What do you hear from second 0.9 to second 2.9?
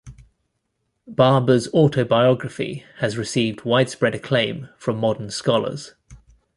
Babur's autobiography